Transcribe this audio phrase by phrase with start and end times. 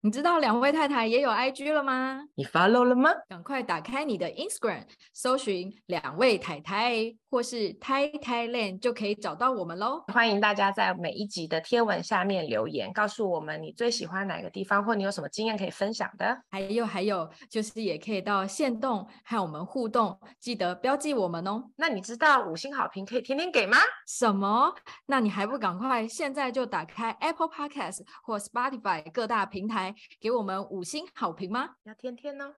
[0.00, 2.22] 你知道两位太太也有 IG 了吗？
[2.36, 3.10] 你 follow 了吗？
[3.28, 10.04] 赶快打开你的 Instagram，搜寻两位太太或是太太 land 就可以找到我们喽。
[10.12, 16.40] 欢迎大家在每一集的贴文下面留言，告诉我们你最喜欢哪个地方，或你有什么经验可以分享的。
[16.48, 21.64] 还有还有，就是也可以到线动和我们互动，记得标记我们哦。
[21.74, 23.78] 那你知道五星好评可以天天给吗？
[24.06, 24.72] 什么？
[25.06, 29.87] 那你还不赶快现在就打开 Apple Podcast 或 Spotify 各大平台。
[30.20, 31.76] 给我们五星好评吗？
[31.84, 32.54] 要天天呢。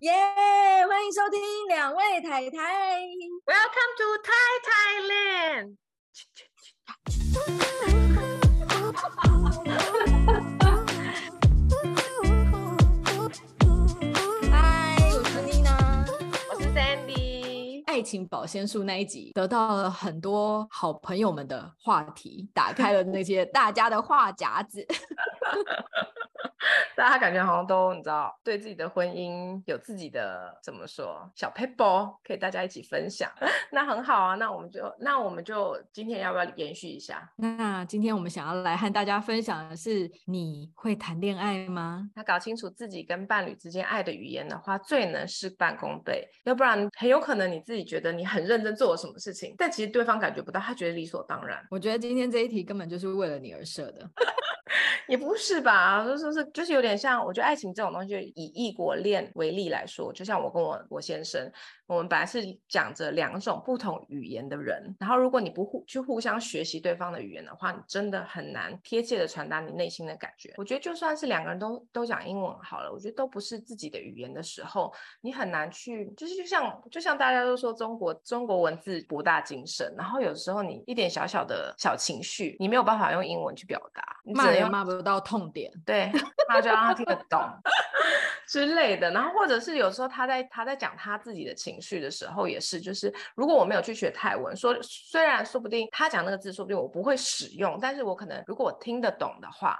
[0.00, 3.02] 耶！Yeah, 欢迎收听两位太太。
[3.44, 5.76] Welcome to Thai Thailand。
[17.98, 24.86] 爱情保鲜术那一集得到了很多好朋友们的话题，打开 了那些大家的话匣子。
[26.96, 33.30] 大家感觉好像都你知道，对自己的婚姻有自己的怎么说小 paper，，可以大家一起分享。
[33.70, 37.30] 那很好啊，那我们就那我们就今天要不要延续一下？
[37.36, 42.08] 那今天我们想要来和大家分享的是，你会谈恋爱吗？
[42.14, 46.28] 那搞清楚自己跟伴侣之间爱的语言的话，最能事半功倍。
[46.44, 51.64] 要不然很有可能你自己觉得你很认真做了什么事情，但其实对方感觉不到，他觉得理所当然。
[51.70, 54.08] 我觉得今天这一题根本就是为了你而设的。
[55.08, 61.50] 也不是吧，就是就是就是有点像，我觉得爱情这种东西，以异国恋为例来说，就像我跟我我先生。
[61.88, 70.52] 我们本来是讲着两种不同语言的人，然后如果你不互去互相学习对方的语言的话，你真的很难贴切的传达你内心的感觉。
[70.58, 86.12] 我觉得就算是两个人都都讲英文好了，我觉得都不是自己的语言的时候，你很难去，就是就像就像大家都说中国中国文字博大精深，然后有时候你一点小小的小情绪，你没有办法用英文去表达，你骂也骂不到痛点，对，
[86.50, 87.40] 那就让他听得懂
[88.46, 91.77] 之类的，然后或者是有时候他在他在讲他自己的情。
[91.80, 99.78] 去的时候也是，就是如果我没有去学泰文，说虽然说不定他讲那个字，说不定我不会使用，但是我可能如果我听得懂的话，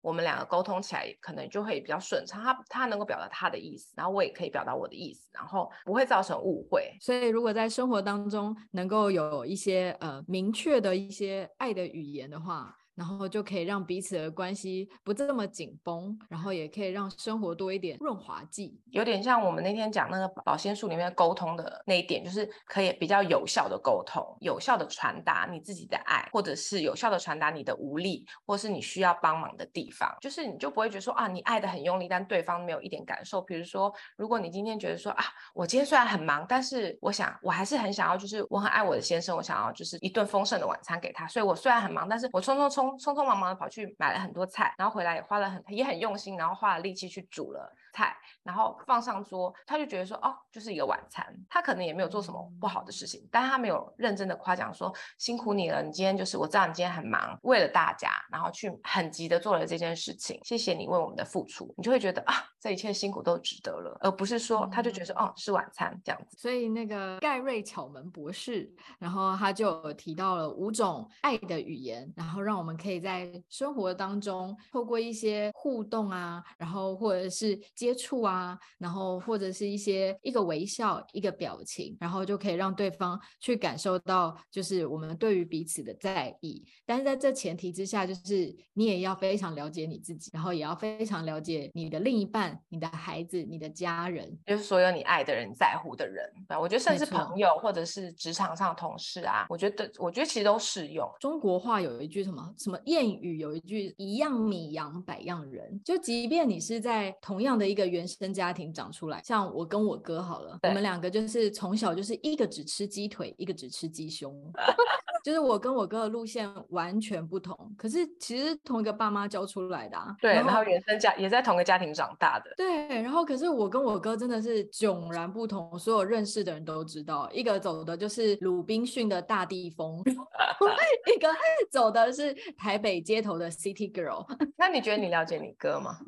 [0.00, 2.42] 我们两个沟通起来可能就会比较顺畅。
[2.42, 6.96] 他他能够表达他的意思，然后我也可以表达我的意思，然后不会造成误会。
[7.00, 12.76] 所以如果在生活当中能够有一些呃明确的一些爱的语言的话。
[12.94, 33.40] 然后就可以让彼此的关系不这么紧绷，然后也可以让生活多一点润滑剂，有点像我们那天讲那个保鲜术里面沟通的那一点，就是可以比较有效的沟通，有效的传达你自己的爱，或者是有效的传达你的无力，或是你需要帮忙的地方，就是你就不会觉得说啊，你爱的很用力，但对方没有一点感受。
[33.40, 42.68] 比如说，如果你今天觉得说啊，我今天虽然很忙，但是我想我还是很想要，就是我很爱我的先生，我想要就是一顿丰盛的晚餐给他，所以我虽然很忙，但是我匆匆
[42.98, 43.14] 匆。
[43.14, 66.36] 匆忙忙的跑去买了很多菜，然后回来也花了很也很用心，然后花了力气去煮了菜，然后放上桌，他就觉得说哦，就是一个晚餐，他可能也没有做什么不好的事情，但是他没有认真的夸奖说辛苦你了，你今天就是我知道你今天很忙，为了大家，然后去很急的做了这件事情，谢谢你为我们的付出，你就会觉得啊，这一切辛苦都值得了，而不是说他就觉得哦是晚餐这样子。
[66.36, 73.14] 所以那个盖瑞巧门博士，然后他就提到了五种爱的语言，然后让我们可以在。
[73.14, 86.64] 在生活当中，透过一些互动啊，然后或者是接触啊，然后或者是一些一个微笑、一个表情，然后就可以让对方去感受到，就是我们对于彼此的在意。
[86.86, 96.24] 但是在这前提之下，就是你也要非常了解你自己，然后也要非常了解你的另一半、你的孩子、你的家人，就是所有你爱的人、在乎的人。
[96.58, 101.06] 我觉得甚至朋友或者是职场上同事啊，我觉得我觉得其实都适用。
[101.20, 114.34] 中国话有一句什么什么谚语有一句“一样米养百样人”，就即便你是在同样的一个原生家庭长出来，像我跟我哥好了，我们两个就是从小就是一个只吃鸡腿，一个只吃鸡胸，
[115.24, 120.14] 就是我跟我哥的路线完全不同，可是其实同一个爸妈教出来的啊。
[120.20, 122.52] 对，然后，原生家也在同一个家庭长大的。
[122.56, 130.02] 对，然后可是我跟我哥真的是迥然不同，所有认识的人都知道，一个走的就是鲁滨逊的大地风，
[131.14, 131.28] 一个
[131.70, 135.98] 走的是台北街头的 City Girl，那你觉得你了解你哥吗？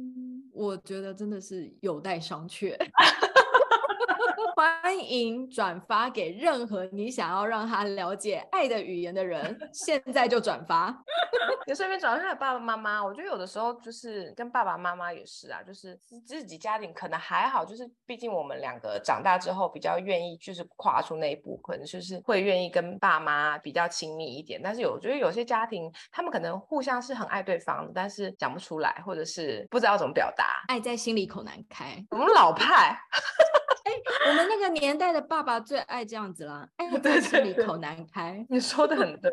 [0.57, 2.75] 我觉得真的是有待商榷。
[4.57, 10.99] 欢迎转发给任何你想要让他了解爱的语言的人， 现在就转发。
[11.67, 13.05] 也顺便转发给爸爸妈妈。
[13.05, 15.95] 我觉得有的时候就是跟爸爸妈妈也是啊，就是
[16.25, 24.59] 自己家庭可能还好，就是毕竟我们两个长大之后比较愿意就是跨出那一步，可能就是会愿意跟爸妈比较亲密一点。
[24.65, 32.03] 但是有我觉得有些家庭，他们可能互相是很爱对方的，但是讲不出来，或者是不知道怎么表达，爱在心里口难开。
[32.11, 32.99] 我们老派。
[34.27, 38.45] 我们那个年代的爸爸最爱这样子啦，哎， 对，这里口难开。
[38.49, 39.31] 你说的很对。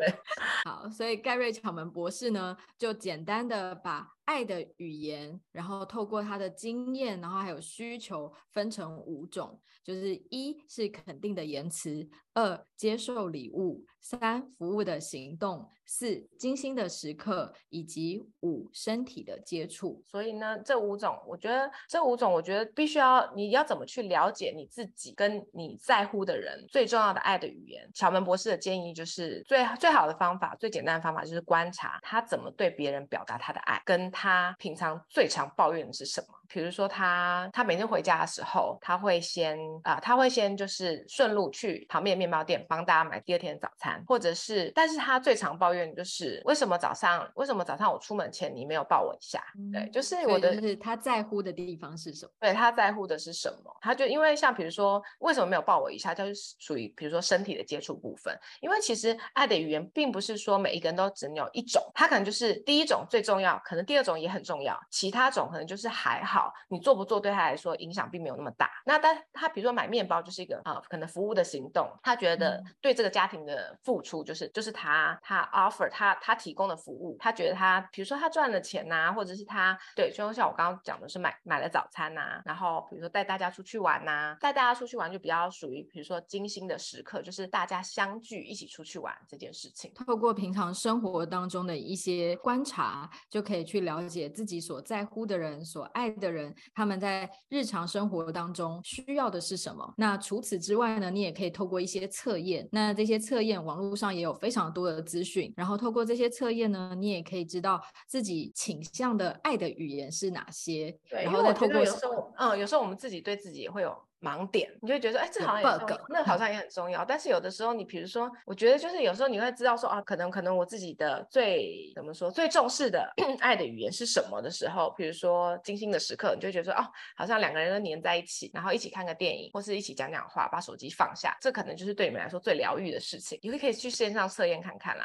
[0.64, 20.02] 好，所以盖瑞巧门博士呢，就简单的把爱的语言，然后透过他的经验，然后还有需求，分成五种，就是一是肯定的言辞，二接受礼物，三服务的行动，四精心的时刻，以及五身体的接触。
[20.04, 27.88] 所以呢，这五种，我觉得这五种，我觉得必须要你要怎么去了解你自己跟你在乎的人最重要的爱的语言。
[27.94, 36.28] 巧门博士的建议就是最最好的方法，最简单的方法就是观察他怎么对别人表达他的爱，跟他平常最常抱怨的是什么。
[36.48, 49.42] 比如说他他每天回家的时候，他会先啊、呃，他会先就是顺路去旁边的面包店帮大家买第二天的早餐，或者是，但是他最常抱怨的就是为什么早上为什么早上我出门前你没有抱我一下？
[49.58, 52.32] 嗯、对，就是我的是他在乎的地方是什么？
[52.40, 53.74] 对，他在乎的是什么？
[53.80, 66.33] 他就因为像比如说为什么没有抱我一下，就是属于比如说身体的接触部分，因为其实爱的语言并不是说每一个人都只有一种，他可能就是第一种最重要，可能第二种也很重要，其他种可能就是还好。
[66.68, 68.70] 你做不做对他来说影响并没有那么大。
[68.86, 89.92] 那但他比如说买面包就是一个啊、呃，可能服务的行动，他觉得对这个家庭的付出就是就是他他 offer 他他提供的服务，他觉得他比如说他赚了钱呐、啊，或者是他对，就像我刚刚讲的是买买了早餐呐、啊，然后比如说带大家出去玩呐、啊，带大家出去玩就比较属于比如说精心的时刻，就是大家相聚一起出去玩这件事情。
[89.94, 96.54] 透过平常生活当中的一些观察，就可以去了解自己所在乎的人、所爱的人。
[96.74, 99.94] 他们在日常生活当中需要的是什么？
[99.96, 101.10] 那除此之外呢？
[101.10, 110.96] 你也可以透过一些测验，那这些测验网络上也有非常多的资讯，然后透过这些测验呢，你也可以知道自己倾向的爱的语言是哪些。
[111.08, 113.96] 对，然后再透过有时候，嗯，有时候我们自己对自己也会有。
[114.24, 117.04] 盲点，你就会觉得，哎，这好像也重要，那好像也很重要。
[117.04, 133.38] 但是有的时候，你比如说，我觉得就是有时候你会知道说啊，可能可能我自己的最怎么说最重视的 爱的语言是什么的时候，比如说精心的时刻，你就会觉得说，哦，好像两个人都黏在一起，然后一起看个电影，或是一起讲讲话，把手机放下，这可能就是对你们来说最疗愈的事情。
[133.42, 135.04] 你会可以去线上测验看看啦。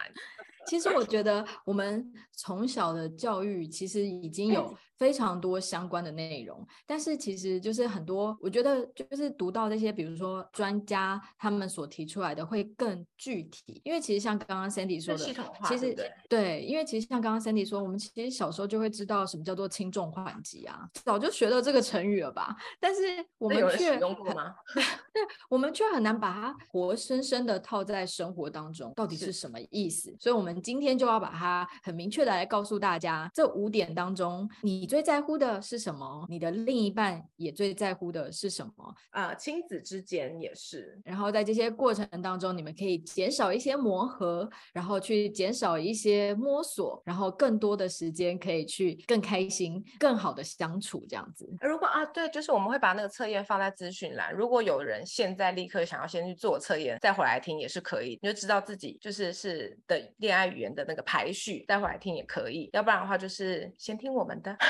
[0.70, 15.96] 其实我觉得我们从小的教育其实已经有非常多相关的内容，但是其实就是很多，我觉得就是读到这些，比如说专家他们所提出来的会更具体，因为其实像刚刚 Sandy 说的，系统化，其实
[16.30, 22.56] 对因为其实像刚刚 Sandy 说，我们其实小时候就会知道什么叫做轻重缓急啊，早就学到这个成语了吧？
[22.80, 23.02] 但是
[23.38, 24.54] 我们却使用过吗？
[25.14, 30.16] 对，我们却很难把它活生生的套在生活当中，到底是什么意思？
[30.20, 36.26] 所以，我们今天就要把它很明确的来告诉大家，这五点当中，你最在乎的是什么？
[36.30, 38.96] 你的另一半也最在乎的是什么？
[39.12, 41.00] 啊，亲子之间也是。
[41.04, 51.50] 然后在这些过程当中，你们可以减少一些磨合，然后去减少一些摸索，然后更多的时间可以去更开心、更好的相处这样子。
[51.62, 54.34] 如果啊，对，就是我们会把那个测验放在咨询栏。
[54.34, 62.70] 如果有人现在立刻想要先去做测验，再回来听也是可以，你就知道自己就是是的恋爱语言的那个排序，再回来听也可以。
[62.74, 64.58] 要不然的话，就是先听我们的。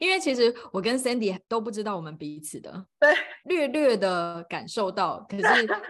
[0.00, 3.14] 因为其实我跟 Sandy 都不知道我们彼此的， 对，
[3.44, 5.44] 略略的感受到，可是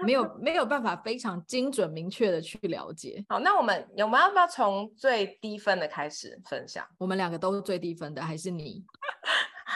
[0.05, 3.25] 没有没有办法非常精准明确的去了解。
[3.29, 6.87] 好，那我们我们要不要从最低分的开始分享？
[6.99, 8.85] 我们两个都是最低分的，还是你？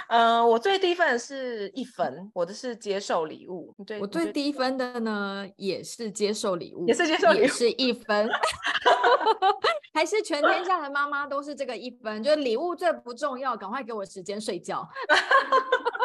[0.09, 3.75] 嗯、呃，我最低分的是一分，我的是接受礼物。
[3.87, 8.29] 对，我最低分的呢，也是接受礼物，也是接受礼物，是一分。
[9.93, 14.89] 还是全天下的妈妈都是这个一分，就是礼物最不重要，赶快给我时间睡觉。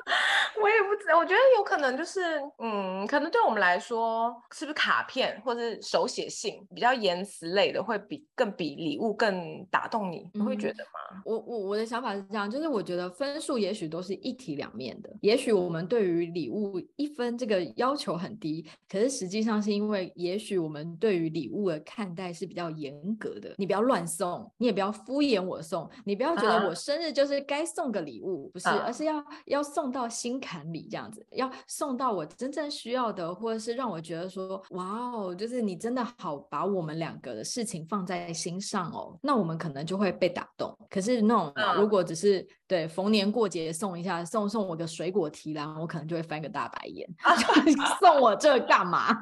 [0.63, 2.21] 我也不知道，我觉得有可能就是，
[2.59, 10.29] 嗯，可能对我们来说，是不是卡片或者是手写信比较言辞类的，会比更比礼物更打动你？
[10.33, 11.21] 你会觉得吗？
[11.25, 15.09] 我我我的想法是这样，就是我觉得分数也许都是一体两面的。
[15.19, 23.53] 也许我们对于礼物一分这个要求很低，可是实际上是因为，也许我们对于礼物的看待是比较严格的。
[23.57, 30.52] 你不要乱送，你也不要敷衍我送，你不要觉得我生日就是该送个礼物，不是，而是要要送到心坎。
[30.53, 40.77] 坎里这样子，要送到我真正需要的，或者是让我觉得说，哇哦，就是你真的好把我们两个的事情放在心上哦，那我们可能就会被打动。
[40.91, 47.09] 可是那种如果只是对逢年过节送一下，送送我个水果提篮，我可能就会翻个大白眼，
[47.99, 49.07] 送我这干嘛？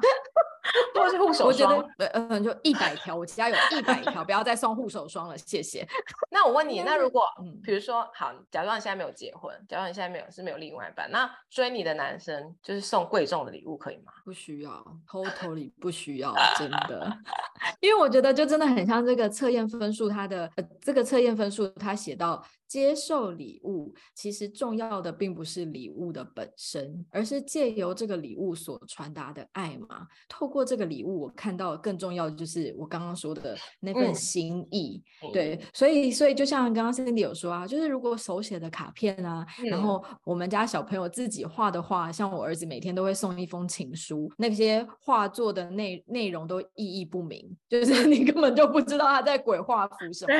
[0.94, 5.86] 或者是护手霜，对，嗯，就一百条，我家有一百条，不要再送护手霜了，谢谢。
[6.30, 14.12] 那我问你，那如果，嗯，比如说，好，假装你现在没有结婚，假装你现在没有是没有另外一半，那追你的男生就是送贵重的礼物可以吗？
[14.24, 17.16] 不需要，totally 不需要，真的，
[17.80, 20.50] 因为我觉得就真的很像这个测验分数，它的，
[20.80, 22.42] 这个测验分数它写到。
[22.72, 30.06] 接受礼物，其实重要的并不是礼物的本身，而是借由这个礼物所传达的爱嘛。
[30.26, 35.02] 透过这个礼物，我看到更重要的就是我刚刚说的那份心意。
[35.22, 50.32] 嗯、对，所以，所以就像刚刚 Cindy 有说啊，就是如果手写的卡片啊，嗯、然后我们家小朋友自己画的画，像我儿子每天都会送一封情书，那些画作的内内容都意义不明，就是 你根本就不知道他在鬼画符什么。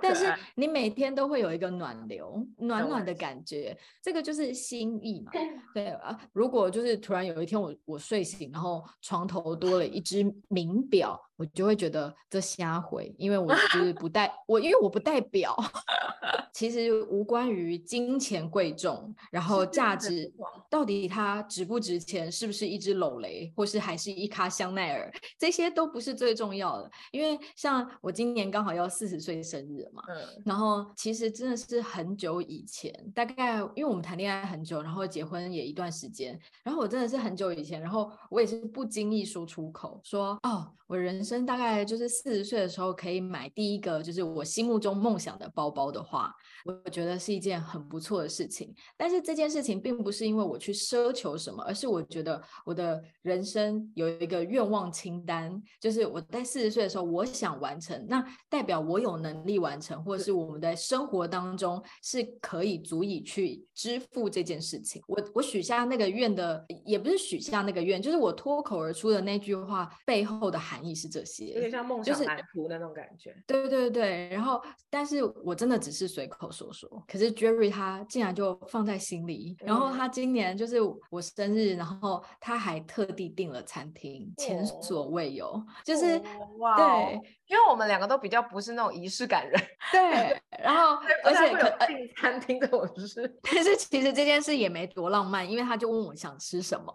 [0.00, 5.32] 但是你每天都会有一一个暖流，暖暖的感觉，这个就是心意嘛。
[5.74, 11.20] 对啊，如果就是突然有一天我我睡醒，然后床头多了一只名表。
[11.38, 15.56] 我就会觉得这瞎回，因为我就是不代我，因为我不代表，
[16.52, 20.30] 其实无关于金钱贵重，然后价值
[20.68, 26.90] 到底它值不值钱，是不是一只篓雷，或是还是一卡香奈儿，这些都不是最重要的。
[27.12, 41.18] 因为像我今年刚好要四十岁生日嘛，嗯，然后其实真的是很久以前，大概因为我们谈恋爱很久，然后结婚也一段时间，然后我真的是很久以前，然后我也是不经意说出口说哦，我人。
[41.28, 46.32] 生大概就是四十岁的时候可以买第一个就是我心目中梦想的包包的话，
[46.64, 48.74] 我觉得是一件很不错的事情。
[48.96, 65.02] 但是这件事情并不是因为我去奢求什么，而是我觉得我的人生有一个愿望清单，就是我在四十岁的时候我想完成，那代表我有能力完成，或者是我们在生活当中是可以足以去支付这件事情。
[65.06, 71.24] 我我许下那个愿的，也不是许下那个愿，就是我脱口而出的那句话背后的含义是这。
[71.28, 74.30] 些有点像梦想蓝图的那种感觉，对对对。
[74.30, 76.88] 然后，但是我真的只是随口说说。
[77.06, 79.54] 可是 Jerry 他竟然就放在心里。
[79.60, 80.80] 然后他今年就是
[81.10, 85.62] 我生日，然后他还特地订了餐厅，前所未有。
[85.84, 86.18] 就是
[86.56, 89.60] 哇，对，因为我们两个都比较不是那种仪式感人。
[89.92, 96.90] 对， 然后而且可订餐厅这种事， 但是其实这件事也没多浪漫，因为他就问我想吃什么，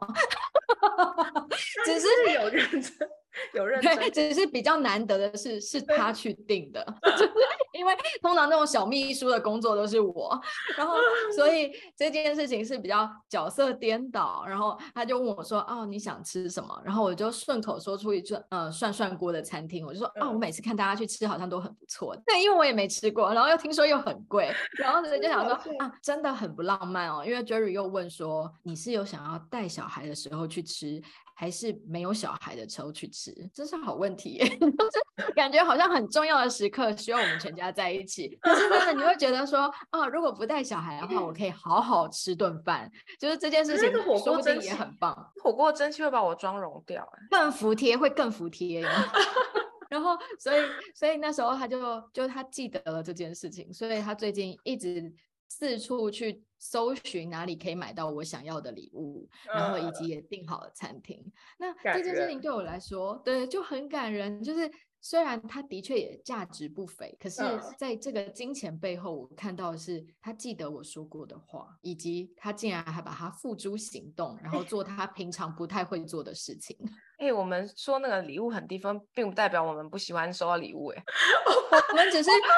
[1.85, 3.07] 只是有认真。
[3.53, 6.83] 有认真，只是比较难得的是，是他去定的，
[7.17, 7.33] 就是
[7.73, 10.39] 因为通常那种小秘书的工作都是我，
[10.77, 10.95] 然后
[11.35, 31.01] 所以这件事情是比较角色颠倒，然后他就问我说：“哦，你想吃什么？”然后我就顺口说出一句：“呃，涮涮锅的餐厅。”我就说：“哦，我每次看大家去吃好像都很不错，但因为我也没吃过，然后又听说又很贵， 然后就想说啊，真的很不浪漫哦。”因为 Jerry 又问说：“你是有想要带小孩的时候去吃？”
[31.35, 34.41] 还是没有小孩的时候去吃，这是好问题
[35.35, 38.37] 感觉好像很重要的时刻需要我们全家在一起。
[38.41, 45.31] 可是呢，你会觉得说，啊，如果不带小孩的话，我可以好好吃顿饭，就是这件事情，火锅真的也很棒。
[45.43, 48.81] 火锅蒸汽会把我妆融掉，更服帖，会更服帖。
[49.89, 50.61] 然后，所以，
[50.95, 55.13] 所以那时候他就就他记得了这件事情，所以他最近一直
[55.53, 56.43] 四处去。
[56.65, 61.17] 搜寻哪里可以买到我想要的礼物，然后以及也订好了餐厅。
[61.17, 64.41] Uh, 那这件事情对我来说，对，就很感人。
[64.41, 67.41] 就是虽然它的确也价值不菲，可是
[67.77, 76.77] 在这个金钱背后，我看到的是他记得我说过的话，以及他竟然还把它付诸行动，然后做他平常不太会做的事情。
[77.23, 80.87] 哎、欸，我们说那个礼物很低分，并不代表我们不喜欢收到礼物。
[80.87, 81.01] 哎，
[81.89, 82.53] 我们只是我怕，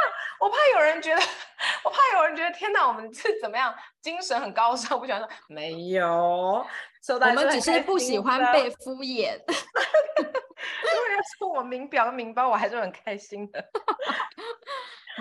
[0.46, 1.22] 我怕有人觉得，
[1.86, 3.72] 我怕有人觉得，天哪，我们是怎么样？
[4.02, 6.66] 精神很高尚，不喜欢说没有。
[7.04, 9.38] 收到，我们只是不喜欢被敷衍。
[9.46, 13.64] 如果要送我名表和名包，我还是很开心的。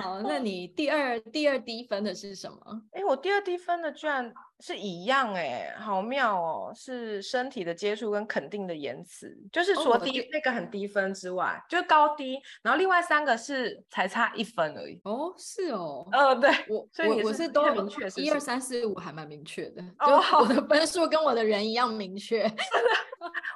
[0.02, 2.58] 好，那你第二第二低分的是什么？
[2.92, 4.32] 哎、欸，我第二低分的居然。
[4.60, 6.72] 是一样哎、欸，好妙哦！
[6.74, 15.00] 是身体的接触跟肯定的言辞，就是除了低、哦、那个很低分之外，就是高低，然后另外三个是才差一分而已。
[15.04, 22.50] 哦，是哦，呃，对，我所以我我是都明确，一二三四五还蛮明确的，就我的 分数跟我的人一样明确。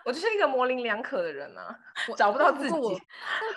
[0.04, 1.78] 我就是一个模棱两可的人啊，
[2.10, 2.70] 我找不到自己。
[2.70, 2.98] 不过，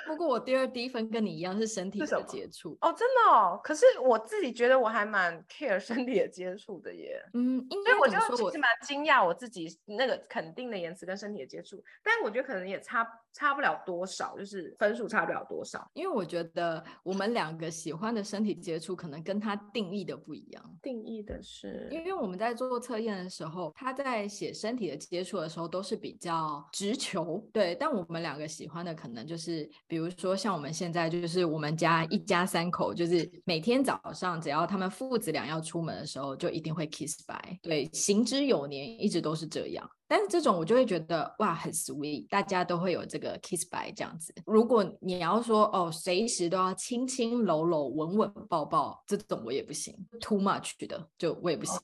[0.07, 2.77] 不过我第二低分跟你一样是身体的接触。
[2.81, 3.59] 哦，真的哦。
[3.63, 7.23] 可是我自己觉得我还蛮 care 身体的接触的耶。
[7.33, 15.89] 嗯，所以我就其实蛮惊讶我自己那个肯定的言辞跟身体的接触，但我觉得可能也差差不了多少，就是分数差不了多少。
[15.93, 20.77] 因为我觉得我们两个喜欢的身体接触可能跟他定义的不一样。
[20.81, 27.75] 定义的是，因为我们在做测验的时候，他在写身体的接触的时候都是比较直球，对。
[27.75, 37.20] 但我们两个喜欢的可能就是，比如说像我们现在就是我们家一家三口，就是每天早上只要他们父子俩要出门的时候，就一定会 kiss
[37.61, 39.89] 对，行之有年，一直都是这样。
[40.07, 44.33] 但是这种我就会觉得哇，很 sweet，大家都会有这个 kiss bye 这样子。
[44.45, 51.79] 如果你要说哦，随时都要亲亲搂搂、稳稳抱抱，这种我也不行，too much 的就我也不行。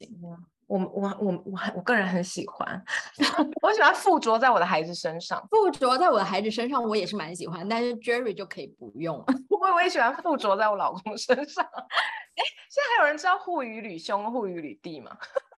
[0.67, 2.83] 我我我我我个人很喜欢，
[3.63, 7.67] 我喜欢附着在我的孩子身上，附着在我的孩子身上，我也是蛮喜欢。
[7.67, 9.17] 但是 Jerry 就可以不用，
[9.50, 11.63] 我我也喜欢附着在我老公身上。
[12.38, 15.17] 哎，现在还有人知道护与履兄、护与履弟吗？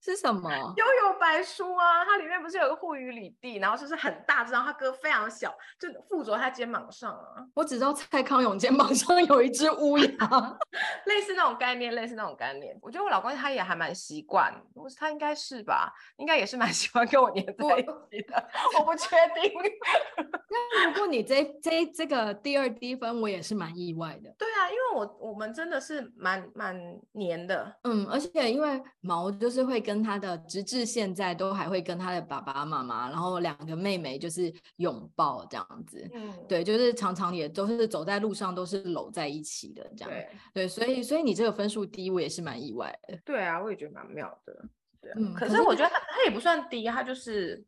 [0.08, 0.50] 是什么？
[0.50, 7.44] 幽游白书啊，它里面不是有个护羽履弟，然后就是很大只，然后他哥非常小，就附着他肩膀上啊。
[7.54, 10.08] 我只知道蔡康永肩膀上有一只乌鸦，
[11.04, 12.74] 类似那种概念，类似那种概念。
[12.80, 14.50] 我觉得我老公他也还蛮习惯，
[14.96, 18.48] 他应该是吧，应该也是蛮 喜欢跟我黏在一起的。
[18.74, 19.52] 我，我不确定。
[20.50, 24.34] 那如果你这这这个第二低分，我也是蛮意外的。
[24.38, 27.76] 对啊，因为我我们真的是蛮蛮黏的。
[27.84, 29.97] 嗯，而且因为毛就是会跟。
[29.98, 43.18] 跟他的直至现在都还会跟他的爸爸妈妈，然后两个妹妹就是拥抱这样子，嗯，对，就是常常也都是走在路上都是搂在一起的这样，对，对，所以所以你这个分数低，我也是蛮意外的。
[43.24, 44.52] 对啊，我也觉得蛮妙的，
[45.00, 47.64] 对、啊，嗯，可是我觉得他他也不算低，他就是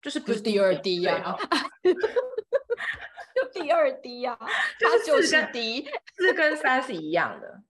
[0.00, 1.36] 就是不是第二低呀、啊，
[1.82, 4.46] 就第二低呀、啊，
[4.78, 5.84] 他就是低，
[6.16, 7.60] 四跟三是一样的。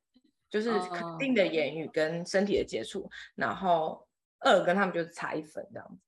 [0.54, 4.06] 就是肯定的言语跟身体的接触，uh, 然后
[4.38, 5.98] 二跟他们就是差一分这样子。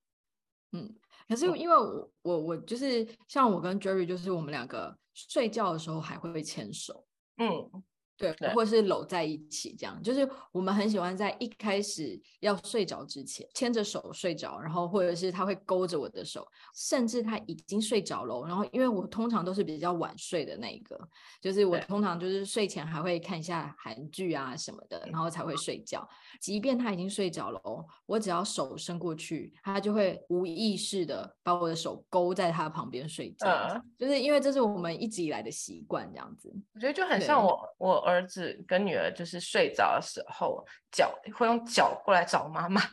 [0.70, 0.96] 嗯，
[1.28, 7.04] 可是因为我我我就是像我跟 Jerry，就是我们两个睡觉的时候还会牵手。
[7.38, 7.82] 嗯。
[8.16, 20.98] 对，或者是搂在一起，这样就是我们很喜欢在一开始要睡着之前牵着手睡着，然后或者是他会勾着我的手，甚至他已经睡着了，然后因为我通常都是比较晚睡的那一个，
[21.42, 26.08] 就是我通常就是睡前还会看一下韩剧啊什么的，然后才会睡觉。
[26.40, 36.50] 即便他已经睡着了哦，我只要手伸过去，他就会无意识的把我的手勾在他旁边睡觉，嗯，就是因为这是我们一直以来的习惯，这样子。
[36.74, 38.05] 我觉得就很像我我。
[38.06, 42.80] 儿子跟女儿就是睡着的时候，脚会用脚过来找妈妈，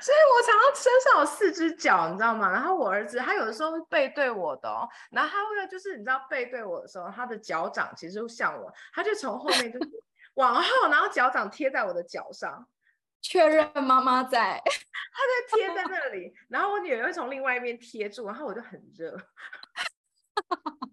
[0.00, 2.50] 所以我常常身上有四只脚，你知道吗？
[2.50, 9.78] 然后我儿子他有的时候背对我的哦，然后他会就是你知道背对我的时候，他的脚掌其实像我，他就从后面就
[10.34, 12.66] 往后，然后脚掌贴在我的脚上，
[13.20, 19.16] 确认妈妈在，他在贴在那里，然后我女儿会从另外一边贴住，然后我就很热。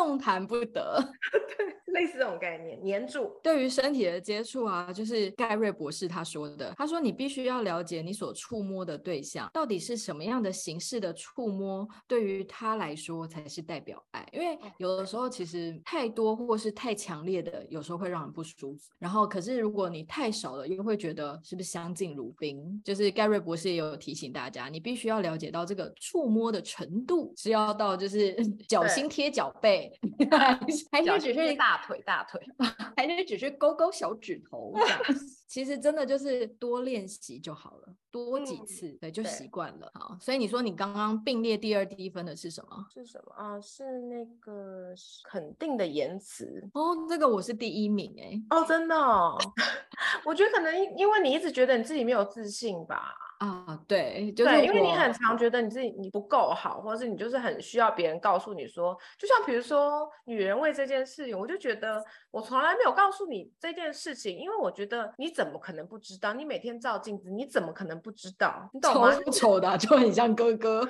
[0.00, 0.98] 动弹不得，
[1.58, 3.38] 对，类似这种概念，黏住。
[3.42, 14.26] 对于身体的接触啊，就是盖瑞博士他说的，他说你必须要了解你所触摸的对象到底是什么样的形式的触摸，对于他来说才是代表爱。
[14.32, 18.90] 因为有的时候其实太多或是太强烈的，有时候会让人不舒服。
[18.98, 22.80] 然后，可是如果你太少了，又会觉得是不是相敬如宾？
[22.82, 28.34] 就是盖瑞博士也有提醒大家，你必须要了解到这个触摸的程度是要到就是
[28.66, 29.89] 脚心贴脚背。
[30.92, 32.40] 还是只是大腿大腿，
[32.96, 35.00] 还是只是勾勾小指头这样。
[35.46, 39.90] 其实真的就是多练习就好了，多几次，嗯、对就习惯了。
[39.94, 42.86] 好，所以你说你刚刚并列第二低分的是什么？
[42.94, 43.60] 是什么啊？
[43.60, 47.06] 是那个肯定的言辞哦。
[47.08, 48.42] 这个我是第一名哎、欸。
[48.50, 49.36] 哦，真的哦。
[50.24, 53.12] 我觉得可能因为你一直觉得你自己没有自信吧。
[53.40, 66.34] 啊，对，就是对，因为你很常觉得你自己你不够好，或者是你就是很需要别人告诉你说，就像比如说女人味这件事情，我就觉得我从来没有告诉你这件事情，因为我觉得你怎么可能不知道？
[66.34, 68.68] 你每天照镜子，你怎么可能不知道？
[68.74, 69.10] 你懂吗？
[69.24, 70.86] 丑 丑的就很像哥哥，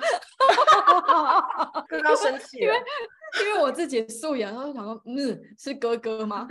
[1.87, 2.73] 哥哥生 气了。
[3.39, 6.45] 因为我自己素颜，然后就想说，嗯，是哥哥吗？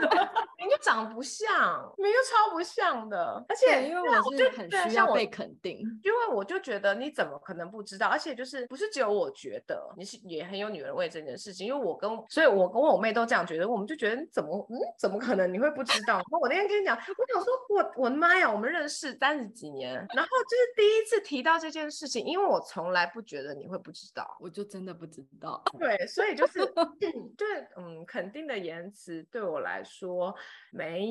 [0.70, 3.44] 你就长不像，你就超不像的。
[3.48, 8.06] 而且因为我是很需要被肯定，因为我就觉得你怎么可能不知道？
[8.06, 16.14] 而且就是不是只有我觉得你是也很有女人味这件事情，因为我跟所以，我跟我妹都这样觉得，我们就觉得你怎么嗯，怎么可能你会不知道？
[16.14, 25.60] 然后我那天跟你讲，我想说我我的妈呀，我们认识三十几年，然后就是第一次提到这件事情，因为我从来不觉得你会不知道，我就真的不知道。
[25.78, 26.60] 对，所以就是。
[27.36, 30.34] 就是，嗯，肯定的言辞对我来说，
[30.72, 31.08] 没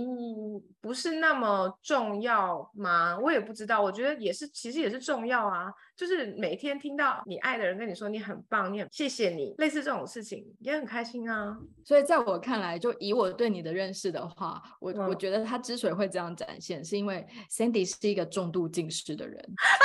[0.81, 3.17] 不是那么重要吗？
[3.19, 5.71] 我也不知道，我觉得也是，其实也是重要啊。
[5.99, 11.59] 就是每天听到你爱的人跟你说你很棒，你很谢谢你，类似这种事情也很开心啊。
[11.83, 19.43] 所以在我看来，就以我对你的认识的话，我、嗯、我觉得他之所以会这样展现，是因为 Sandy 是一个重度近视的人。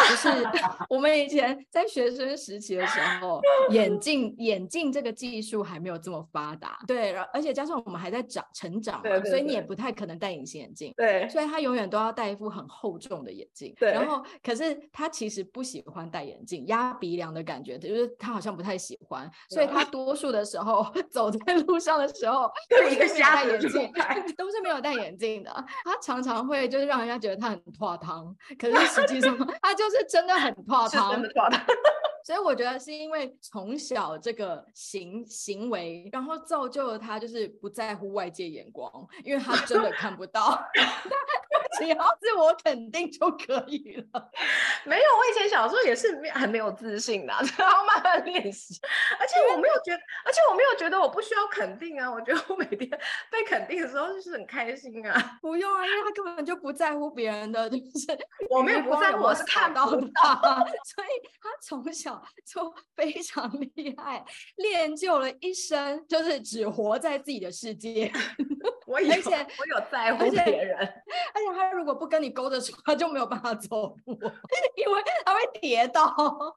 [0.08, 0.28] 就是
[0.88, 13.90] 我们以前在学生时期的时候，眼镜眼镜这个技术还没有这么发达，对，而且加上我们还在长成长嘛，对对对，所以你也不太可能戴隐形眼镜，对，所以他永远都要戴一副很厚重的眼镜，对。
[13.90, 16.03] 然后，可是他其实不喜欢。
[16.10, 23.92] 戴眼镜压鼻梁的感觉，就是他好像不太喜欢，所以他多数的时候 走在路上的时候，就一个瞎眼镜，
[24.36, 25.50] 都是没有戴眼镜的。
[25.84, 31.22] 他常常会就是让人家觉得他很脱汤，可是实际上 他就是真的很脱汤。
[32.26, 38.90] 所以我觉得是因为从小这个行行为，然后造就了他就是不在乎外界眼光，
[39.22, 40.58] 因为他真的看不到。
[41.78, 44.30] 只要自我肯定就可以了。
[44.84, 48.78] 没有，我以前小时候也是很没有自信的， 然后慢慢练习。
[49.18, 52.10] 而且我没有觉得，而且我没有觉得我不需要肯定啊。
[52.10, 52.88] 我觉得我每天
[53.30, 55.38] 被肯定的时候就是很开心啊。
[55.40, 58.18] 不用啊，因为他根本就不在乎别人的，就是
[58.50, 59.98] 我没有不在乎，我是看到的，
[60.84, 64.24] 所以他从小就非常厉害，
[64.56, 68.12] 练就了一生，就是只活在自己的世界。
[68.94, 70.92] 我以前我有在乎别人，而且，
[71.34, 74.14] 而且他如果不跟你勾着手，他就没有办法走路，
[74.76, 76.56] 因为他会跌倒。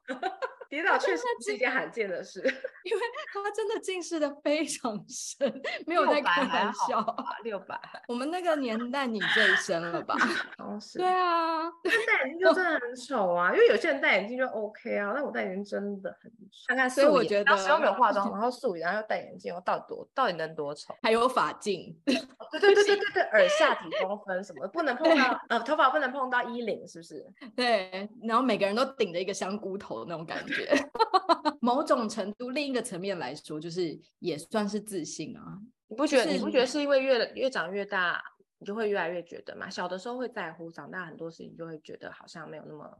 [0.68, 2.40] 跌倒确实是一件罕见的事，
[2.84, 3.02] 因为
[3.32, 7.16] 他真的近视的非常深，没有在开玩笑。
[7.42, 10.14] 六百，我们那个年代你最深了吧？
[10.58, 10.98] 哦，是。
[10.98, 16.66] 对啊，戴眼镜就真的很丑啊，因为有些人戴眼镜就 OK 啊，但我戴眼镜真的很丑。
[16.68, 20.94] 看看，所以我觉得当时又没有化妆， 然后素颜，然后又戴眼镜，我到底多到底能多丑？
[21.02, 27.26] 还有发镜，对对对对对对，耳下几公分什么不能碰到，呃，头发不能碰到衣领，是不是？
[27.56, 30.90] 对，然后每个人都顶着一个香菇头的那种感觉。
[31.60, 35.58] 某种程度，另一个层面来说，就是也算是自信啊。
[35.88, 36.30] 你不觉得？
[36.30, 38.22] 你不觉得是因为越越长越大，
[38.58, 39.68] 你就会越来越觉得嘛？
[39.68, 42.98] 小的时候会在乎，长大很多事情就会觉得好像没有那么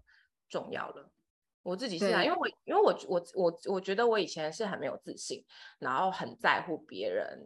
[0.49, 1.11] 重要了。
[1.63, 5.45] 我自己是啊，因为我因为我我我我觉得我以前是很没有自信，
[5.79, 7.39] 然后很在乎别人，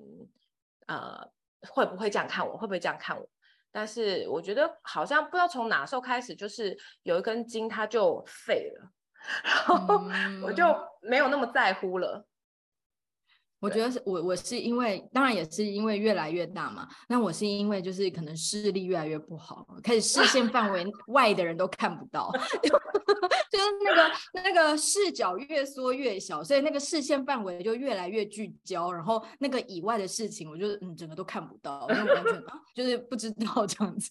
[0.87, 1.29] 呃，
[1.69, 3.29] 会不会这样看我，会不会这样看我？
[3.73, 8.93] 但是我觉得好像不知道从哪时候开始，就是有一根筋它就废了。
[9.45, 10.05] 然后
[10.43, 10.65] 我就
[11.03, 12.27] 没有那么在乎了。
[13.61, 16.89] 我觉得是我我是因为，当然也是因为越来越大嘛。
[17.09, 24.11] 那我是因为就是可能视力越来越不好，开始视线范围 外的人都看不到， 就是那个
[24.43, 32.43] 那个视角越缩越小，所以那个视线范围就越来越聚焦，然后那个以外的事情，我就嗯整个都看不到，完全
[32.75, 34.11] 就是不知道这样子。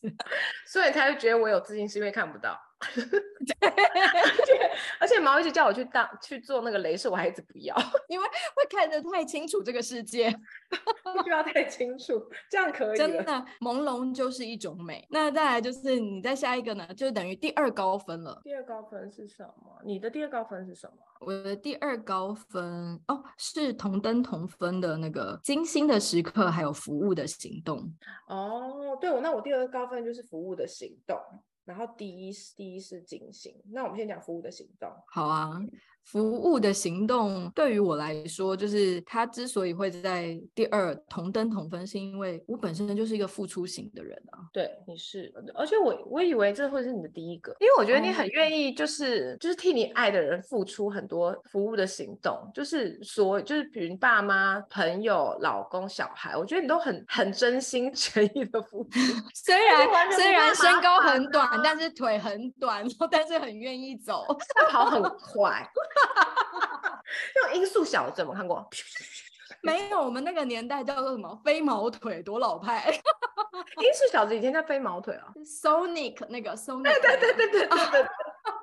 [0.66, 2.58] 所以他就觉得我有自信是因为看不到。
[2.96, 3.70] 对，
[5.00, 7.76] 而且毛一直叫我去当去做那个镭射，我还一直不要，
[8.10, 10.32] 因为会看得太清楚这个世界，
[11.04, 12.98] 不需要太清楚，这样可以。
[12.98, 15.06] 真的，朦胧就是一种美。
[15.10, 18.42] 那再来就是你再下一个呢，就等于第二高分了。
[18.44, 19.80] 第二高分是什么？
[19.84, 20.94] 你的第二高分是什么？
[21.20, 27.94] 我的第二高分哦，是同灯同分的那个精心的时刻，还有服务的行动。
[28.28, 31.20] 哦，对，我那我第二个高分就是服务的行动。
[31.66, 34.90] 然后第一是第一是警醒，那我们先讲服务的行动。
[35.08, 35.62] 好啊。
[36.04, 44.40] 服务的行动对于我来说，就是他之所以会在第二同登同分，是因为我本身就是一个付出型的人啊。
[44.52, 59.00] 对，你是，而且我我以为这会是你的第一个，因为我觉得你很愿意，就是、哦、就是替你爱的人付出很多服务的行动，就是所就是比如爸妈、朋友、老公、小孩，我觉得你都很很真心 诚意的付出。
[59.34, 65.66] 虽然虽然身高很短，但是腿很短，但是很愿意走，他跑很快。
[67.36, 68.68] 那种音速小子有没有看过？
[69.64, 72.92] 没有，我们那个年代叫做什么飞毛腿，多老派。
[73.80, 78.08] 音速小子以前叫飞毛腿啊，Sonic 那个 Sonic，对对对对对对对。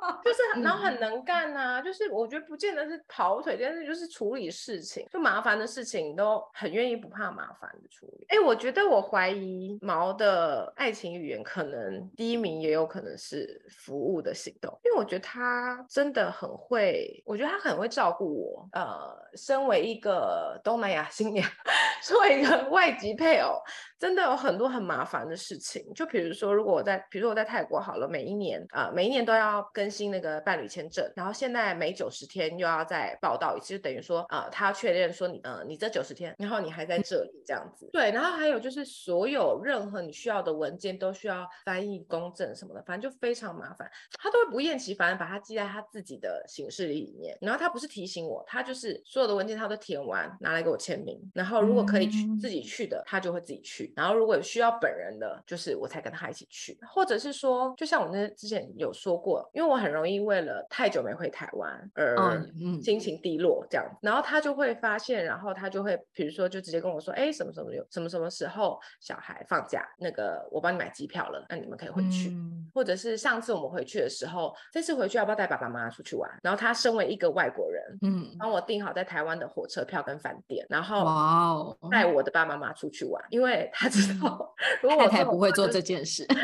[0.24, 8.26] 就是，然后很能干呐、就是我觉得不见得是跑腿，但是就是处理事情，就麻烦的事情都很愿意不怕麻烦的处理。
[8.28, 18.68] 哎，我觉得我怀疑毛的爱情语言可能第一名也有可能是服务的行动，因为我觉得他真的很会，我觉得他很会照顾我。
[18.72, 21.48] 呃，身为一个东南亚新娘，
[22.02, 23.60] 作为一个外籍配偶，
[23.98, 25.82] 真的有很多很麻烦的事情。
[25.94, 37.88] 就比如说，如果我在，比如说我在泰国好了，每一年啊、呃，每一年都要更新那个伴侣签证，然后现在每九十天又要再报道一次，就等于说啊、呃，他要确认说你呃，你这九十天，然后你还在这里这样子。
[37.90, 43.90] 对，然后还有就是所有任何你需要的文件都需要翻译公证什么的，反正就非常麻烦。
[44.18, 51.18] 他都会不厌其烦把它记在他自己的行事历里面，然后他不是提醒我，他就是所有的文件他都填完，拿来给我签名。
[51.32, 53.90] 然后如果可以去自己去的，他就会自己去。
[53.96, 56.78] 然后如果有需要本人的，就是我才跟他一起去。
[56.86, 62.42] 或者是说，就像我那之前有说过，因为我很容易为了太久没回台湾而
[62.82, 63.84] 心情低落这样。
[64.02, 72.36] 然后他就会发现，然后他就会比如说就直接跟我说，哎，什么什么有什么什么时候小孩放假，那个我帮你买机票了，那你们可以回去。
[72.74, 76.30] 或者是上次我们回去的时候，这次回去要不要带爸爸妈妈出去玩？
[76.42, 86.26] 然后他身为一个外国人，嗯，帮我订好在台湾的火车票跟饭店，然后哦，带我的爸爸妈妈出去玩，因为他知道 如果我太太不会做这件事。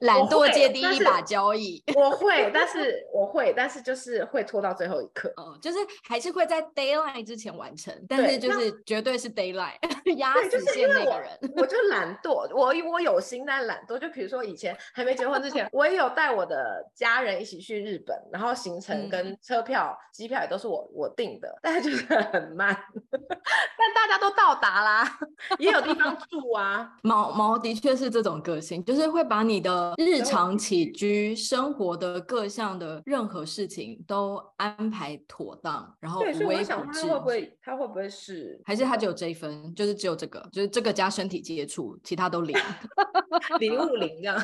[0.00, 2.10] 懒惰界第一把交易，我。
[2.18, 9.72] 会，但是我会，但是就是会拖到最后一刻，嗯，就是还是会在 deadline 之前完成，但是就是绝对是 deadline
[10.18, 11.76] 压死线那个人，我就。
[11.88, 22.76] 懒惰，我我有心但懒惰，就比如说以前还没结婚之前，我也有带我的家人一起去日本，然后行程跟车票、机票也都是我我订的，但是就是很慢，
[23.10, 24.27] 但大家都到
[24.68, 25.18] 达啦，
[25.58, 29.94] 也有地方住啊， 毛毛的确是这种个性，就是会把你的。
[29.96, 36.38] 日常起居生活的各项的任何事情都安排妥当，然后无微不至。
[36.38, 42.56] 对，所以我想他会不会，他会不会是，还是他只有这一分，就是只有这个，就是这个加身体接触，其他都零，
[43.60, 44.42] 零物零这样，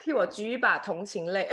[0.00, 1.48] 替我举一把同情泪。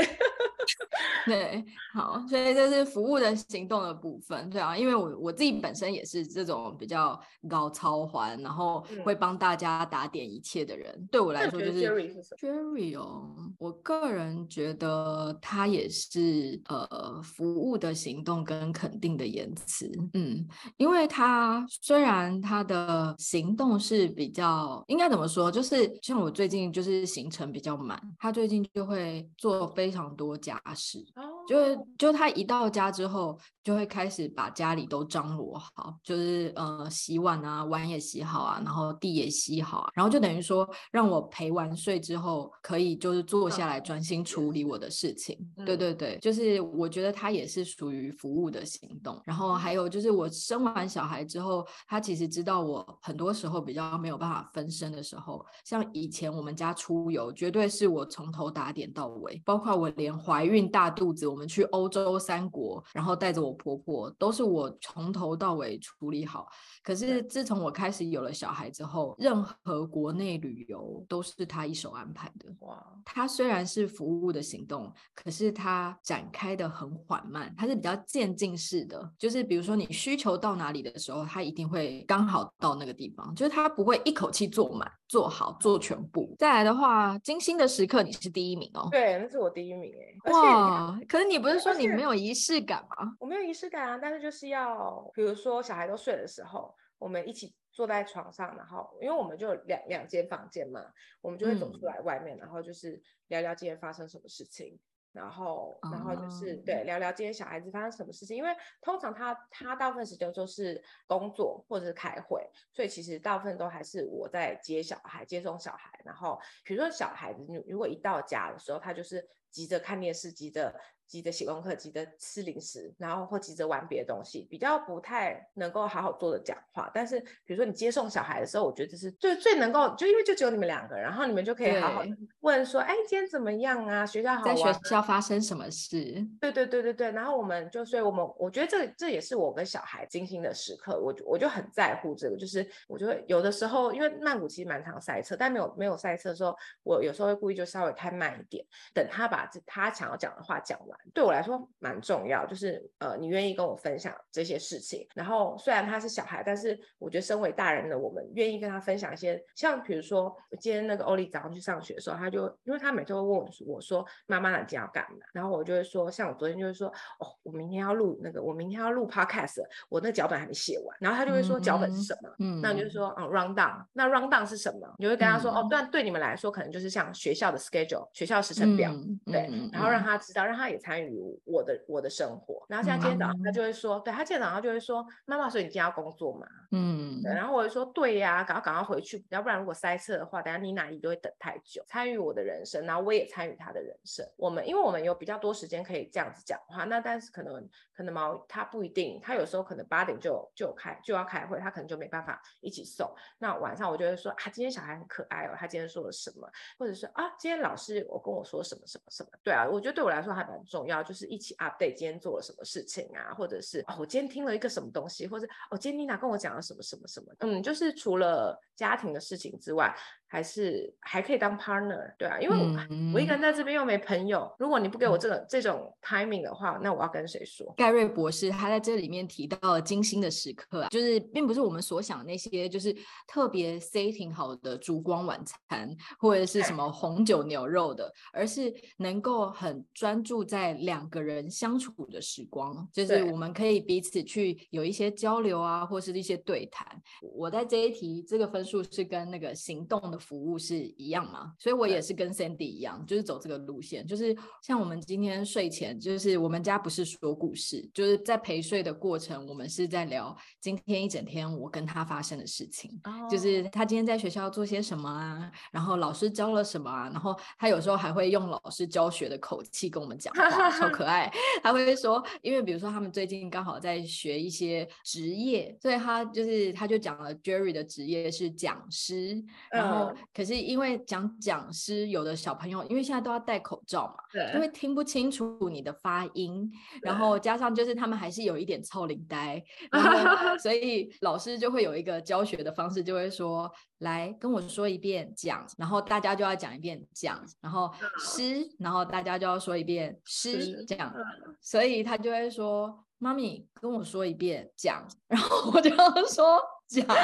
[1.26, 20.46] 对，好，所以这是服务的行动的部分，对啊，因为我我自己本身也是这种比较高超环，然后会帮大家打点一切的人，嗯、对我来说就是 Jerry 是？Jerry 哦，我个人觉得他也是呃服务的行动跟肯定的言辞，嗯，
[20.78, 31.06] 因为他虽然他的行动是比较应该怎么说，就是像我最近就是行程比较满，他最近就会做非常多家事。
[31.48, 45.38] 就是，就他一到家之后，就会开始把家里都张罗好，就是呃洗碗啊，碗也洗好啊，然后地也洗好啊，然后就等于说让我陪完睡之后，可以就是坐下来专心处理我的事情。
[45.58, 49.22] 嗯、对对对，就是我觉得他也是属于服务的行动。
[49.26, 66.48] 然后还有就是我生完小孩之后，他其实知道我很多时候比较没有办法分身的时候，像以前我们家出游，绝对是我从头打点到尾，包括我连怀孕大肚子，我们去欧洲三国，然后带着我婆婆，都是我从头到尾处理好。
[66.84, 72.54] 可是自从我开始有了小孩之后，任何国内旅游都是他一手安排的。
[72.60, 79.12] 哇，他虽然是服务的行动，可是他展开的很缓慢，他是比较渐进式的。
[79.18, 86.36] 就是比如说你需求到哪里的时候，他一定会刚好到那个地方，就是他不会一口气做满、做好、做全部。
[86.38, 88.88] 再来的话，精心的时刻你是第一名哦。
[88.92, 90.32] 对，那是我第一名哎。
[90.32, 93.16] 哇，可是你不是说你没有仪式感吗？
[93.20, 96.76] 我没有仪式感啊，但是就是要，比如说小孩都睡的时候。
[97.00, 100.86] 我们一起坐在床上，然后因为我们就两两间房间嘛，
[101.20, 104.80] 我们就会走出来外面，嗯、然后就是聊聊今天发生什么事情，
[105.12, 120.74] 然后然后就是、嗯、对聊聊今天小孩子发生什么事情，因为通常他他大部分时间都是工作或者是开会，所以其实大部分都还是我在接小孩、接送小孩，然后比如说小孩子如果一到家的时候，他就是急着看电视，急着。
[121.14, 126.90] 急着写功课，急着吃零食，然后或急着玩别的东西，比较不太能够好好坐着讲话。
[126.92, 132.04] 但是，比如说你接送小孩的时候，我觉得这是最最能够，就因为就只有你们两个，然后你们就可以好好
[132.40, 134.04] 问说，哎，今天怎么样啊？
[134.04, 134.56] 学校好玩？
[134.56, 136.26] 在学校发生什么事？
[136.42, 137.12] 对对对对对。
[137.12, 151.00] 然后我们就，所以我们我觉得这这也是我跟小孩精心的时刻，我我就很在乎这个，就是我就会有的时候，因为曼谷其实蛮常塞车，但没有没有塞车的时候，我有时候会故意就稍微开慢一点，等他把他想要讲的话讲完。
[151.14, 155.08] 对我来说蛮重要，就是呃，你愿意跟我分享这些事情。
[155.16, 165.20] 然后虽然他是小孩，但是我觉得身为大人的我们，愿意跟他分享一些，像比如说今天那个欧丽早上去上学的时候，他就因为他每次会问我，我说妈妈，你今天要干嘛？
[165.34, 170.98] 然后我就会说，像我昨天就会说，哦，我明天要录那个，我明天要录 podcast，我那脚本还没写完。
[171.00, 172.30] 然后他就会说脚本是什么？
[172.40, 173.84] 嗯，那你就说，嗯，round down。
[173.94, 174.94] 那 run down 是什么？
[174.98, 179.50] 你就会跟他说，嗯、哦，但对你们来说，可能就是像学校的 schedule，学校时程表，嗯、对。
[179.72, 182.64] 然后让他知道，让他也参参与我的我的生活。
[182.70, 186.48] 然后像今天早上他就会说，嗯、对他今天早上就会说，妈妈，所以你今天要工作嘛？
[186.72, 187.34] 嗯，对。
[187.34, 191.84] 然后我就说，对呀、啊，赶快赶快回去，要不然如果塞车的话，等下你哪里都会等太久。
[191.88, 194.26] 参与我的人生，然后我也参与他的人生。
[194.38, 203.12] 我们因为我们有比较多时间可以这样子讲话，那但是可能可能毛他不一定，他有时候可能八点就就开就要开会，他可能就没办法一起送。
[203.40, 206.48] 那晚上我就会说，啊，今天小孩很可爱哦，他今天说了什么？
[206.78, 209.30] 或者是啊，今天老师我跟我说什么什么什么？
[209.44, 217.32] 对啊，我觉得对我来说还蛮重要，就是一起 update 今天做了什么事情啊，或者是哦，我今天听了一个什么东西，或者哦，今天妮娜跟我讲了什么什么什么。
[217.42, 219.96] 嗯，就是除了家庭的事情之外。
[220.34, 224.52] 还是还可以当 partner，对啊，因为我、嗯、我一个人在这边又没朋友。
[224.58, 227.72] 如果你不给我这个、嗯、这种 timing 的话，那我要跟谁说？
[227.78, 232.92] 盖瑞博士他在这里面提到了精心的时刻啊，就是并不是我们所想的那些，就是
[233.28, 246.88] 特别 setting 好的烛光晚餐或者是什么红酒牛肉的，而是能够很专注在两个人相处的时光，就是我们可以彼此去有一些交流啊，或是一些对谈。
[247.22, 250.20] 我在这一题这个分数是跟那个行动的。
[250.24, 263.30] 服务是一样嘛，所以我也是跟 Sandy 一样，就是走这个路线，就是像我们今天睡前，就是我们家不是说故事，就是在陪睡的过程，我们是在聊今天一整天我跟他发生的事情，oh.
[263.30, 271.30] 就是他今天在学校做些什么啊，然后老师教了什么啊，然后他有时候还会用老师教学的口气跟我们讲话，超可爱。
[271.62, 280.13] 他会说，因为比如说他们最近刚好在学一些职业，所以他就是他就讲了 Jerry 的职业是讲师，然后。
[280.14, 280.18] Uh.
[280.34, 286.72] 可是因为讲讲师，有的小朋友因为现在都要戴口罩嘛，对，就会听不清楚你的发音，
[287.02, 301.14] 然后加上就是他们还是有一点臭龄呆，然后所以老师就会有一个教学的方式，就会说，来跟我说一遍讲，然后大家就要讲一遍讲，然后师，然后大家就要说一遍师这样，
[301.62, 306.60] 所以他就会说，妈咪跟我说一遍讲， 然后我就要说。
[307.02, 307.16] 讲，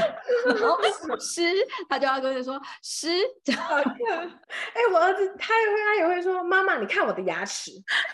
[0.46, 0.78] 然后
[1.20, 1.42] 师，
[1.90, 3.08] 他就要跟你说师
[3.44, 3.56] 讲。
[3.58, 7.72] 哎，我儿子他也会，他也会说妈妈，你看我的牙齿，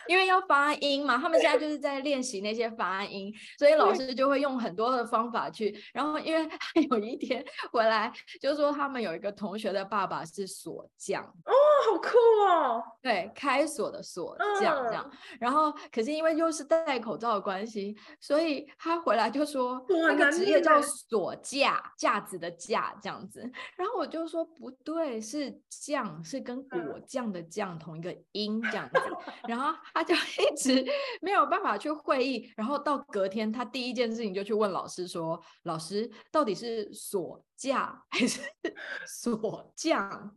[0.08, 1.18] 因为要发音嘛。
[1.18, 5.76] 他们现在就是在练习那些发音，所以老师就会用很多的方法去。
[5.94, 11.24] 然后，因为他 有一天回来，就说他们有一个同学的爸爸是锁匠。
[11.24, 11.54] 哦，
[11.86, 12.10] 好酷
[12.48, 12.84] 哦！
[13.02, 15.10] 对，开锁的锁匠这样。
[15.40, 21.36] 然后，可是因为又是戴口罩的关系，所以他回来就说那个职业叫锁。
[21.46, 23.40] 架架子的架这样子，
[23.78, 29.00] 然后我就说不对，是酱，是跟果酱的酱同一个音这样子，
[29.48, 30.84] 然后他就 一直
[31.22, 38.42] 没有办法去会议，然后到隔天，他第一件事情就去问老师说：“老师，到底是锁架还是
[39.08, 40.36] 锁酱？”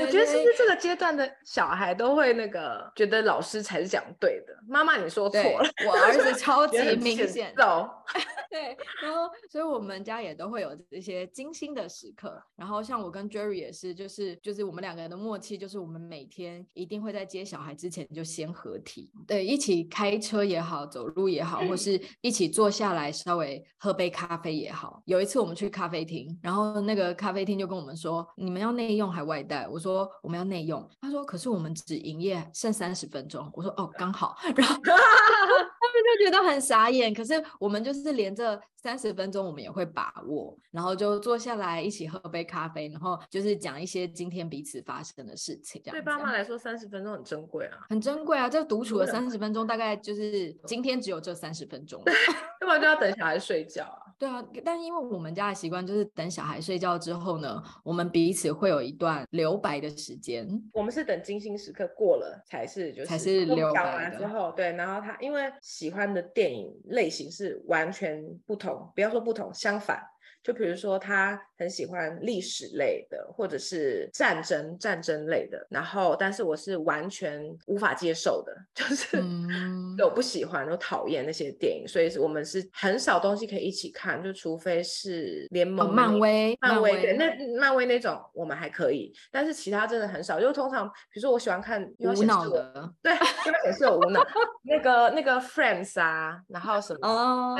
[0.00, 4.54] 我觉得是不是这个阶段的小孩都会那个觉得老师才是讲对的？
[4.66, 7.54] 妈妈你说错了，我儿子 超级明显。
[8.50, 12.42] 对，然后所以我们家也都会有这些精心的时刻。
[12.56, 25.02] 然后像我跟 Jerry 也是，就是就是我们两个人的默契，就是我们每天一定会在接小孩之前就先合体，对，一起开车也好，走路也好，或是一起坐下来稍微喝杯咖啡也好。
[25.04, 29.87] 有一次我们去咖啡厅，然后那个咖啡厅就跟我们说：“你们要内用还外带？”我说
[30.22, 37.12] ：“我们要内用。”他说：“可是我们只营业剩三十分钟。”我说：“哦，刚好。”然后 他们就觉得很傻眼。
[37.12, 38.34] 可是我们就是连。
[38.38, 45.82] 这三十分钟我们也会把握，然后就坐下来一起喝杯咖啡，然后就是讲一些今天彼此发生的事情。
[45.84, 48.48] 这样，对爸妈来说，三十分钟很珍贵啊，很珍贵啊！
[48.48, 52.00] 这独处的三十分钟，大概就是今天只有这三十分钟，
[52.62, 54.07] 要不然就要等小孩睡觉啊。
[54.18, 60.46] 对啊，但因为我们家的习惯就是等小孩睡觉之后呢，我们彼此会有一段留白的时间。
[60.72, 63.82] 我们是等精心时刻过了才是，就是才是留白。
[63.82, 70.02] 讲完之后，对，然后他因为喜欢的电影类型是完全不同，不要说不同，相反。
[70.42, 75.66] 就比如说，他很喜欢历史类的，或者是战争战争类的。
[75.70, 81.86] 然后，但是我是完全无法接受的， 就是、嗯、我不喜欢，我讨厌那些电影。
[81.86, 89.12] 所以，我们是很少东西可以一起看，就除非是联盟、哦、漫威、漫威对，那漫威那种我们还可以。
[89.30, 94.24] 但是其他真的很少，就通常比如说我喜欢看无脑的，对，因为显示我无脑。
[94.62, 97.56] 那个那个 Friends 啊，然后什么哦，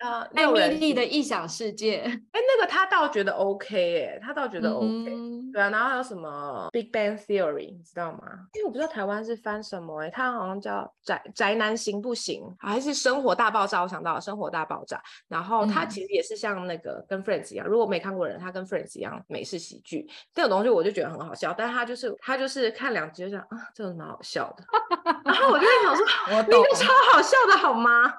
[0.00, 1.98] 呃，艾米丽的异想世界。
[2.00, 5.20] 哎，那个他倒觉得 OK，哎，他倒觉得 OK，、
[5.52, 8.20] 对啊，然后还有什么 Big Bang Theory，你知道吗？
[8.54, 13.82] 因为我不知道台湾是翻什么哎、欸，它好像叫宅宅男行不行，还是生活大爆炸？
[13.82, 21.54] 我想到了生活大爆炸，然后它其实也是像那个跟 Friends 一样，如果没看过的人，它跟 Friends 一样美式喜剧这种东西，我就觉得很好笑。
[21.56, 24.64] 但是它就是它就是看两集就想啊，这个蛮好笑的。
[25.24, 26.06] 然后我就在想说，
[26.36, 28.12] 我懂，那个超好笑的好吗？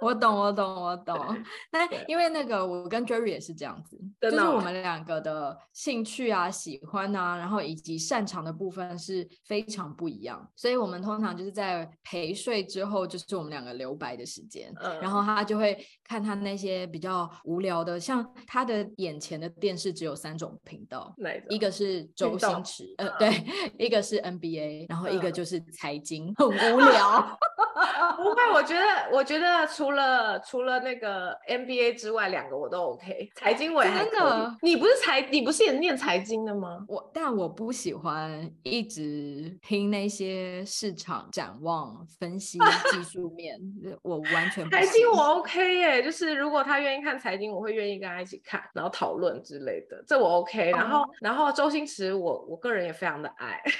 [0.00, 1.36] 我懂，我懂，我懂。
[1.70, 14.72] 但因为那个我跟 Jerry 也是这样子，就是我们两个的兴趣啊、喜欢啊，然后以及擅长的部分是非常不一样，所以我们通常就是在陪睡之后，就是我们两个留白的时间。
[14.80, 21.14] 嗯，然后他就会看他那些比较无聊的，像他的眼前的电视只有三种频道，
[21.48, 23.30] 一个是周星驰，呃，对，
[23.78, 27.38] 一个是 NBA，然后一个就是财经， 很无聊。
[28.16, 33.28] 不会，我觉得，我觉得除了除了那个 NBA 之外，两个我都 OK。
[33.34, 33.90] 财经我也。
[33.90, 34.56] 真的？
[34.62, 36.63] 你不是财，你不是也念财经的吗？
[36.88, 42.58] 我，但我不喜欢一直听那些市场展望、分析、
[42.92, 43.58] 技术面，
[44.02, 44.70] 我完全不。
[44.70, 50.70] 财经我 OK 耶，就是如果他愿意看财经，我会愿意跟他一起看，然后讨论之类的，这我 OK。
[50.70, 53.60] 然后，嗯、然后周星驰，我我个人也非常的爱。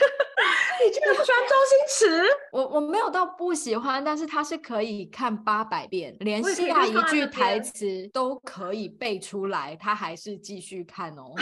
[0.85, 2.24] 你居然不喜欢周星驰？
[2.53, 11.32] 我我没有到不喜欢，但是他是可以看八百遍，连下一句台词都可以背出来，他还是继续看哦。